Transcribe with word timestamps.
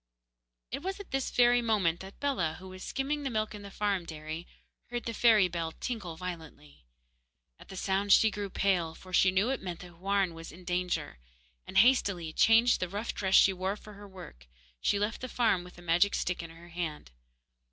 It 0.71 0.81
was 0.81 0.99
at 0.99 1.11
this 1.11 1.29
very 1.29 1.61
moment 1.61 1.99
that 1.99 2.19
Bellah, 2.19 2.55
who 2.57 2.69
was 2.69 2.81
skimming 2.83 3.21
the 3.21 3.29
milk 3.29 3.53
in 3.53 3.61
the 3.61 3.69
farm 3.69 4.03
dairy, 4.03 4.47
heard 4.89 5.03
the 5.05 5.13
fairy 5.13 5.47
bell 5.47 5.73
tinkle 5.73 6.17
violently. 6.17 6.85
At 7.59 7.67
the 7.67 7.77
sound 7.77 8.11
she 8.11 8.31
grew 8.31 8.49
pale, 8.49 8.95
for 8.95 9.13
she 9.13 9.29
knew 9.29 9.51
it 9.51 9.61
meant 9.61 9.81
that 9.81 9.91
Houarn 9.91 10.33
was 10.33 10.51
in 10.51 10.63
danger; 10.63 11.19
and, 11.67 11.77
hastily, 11.77 12.33
changing 12.33 12.79
the 12.79 12.89
rough 12.89 13.13
dress 13.13 13.35
she 13.35 13.53
wore 13.53 13.75
for 13.75 13.93
her 13.93 14.07
work, 14.07 14.47
she 14.81 14.97
left 14.97 15.21
the 15.21 15.29
farm 15.29 15.63
with 15.63 15.75
the 15.75 15.83
magic 15.83 16.15
stick 16.15 16.41
in 16.41 16.49
her 16.49 16.69
hand. 16.69 17.11